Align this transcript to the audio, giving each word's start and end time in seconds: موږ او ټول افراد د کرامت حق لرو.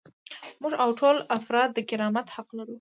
موږ 0.61 0.73
او 0.83 0.89
ټول 0.99 1.15
افراد 1.37 1.69
د 1.73 1.79
کرامت 1.89 2.27
حق 2.35 2.47
لرو. 2.57 2.69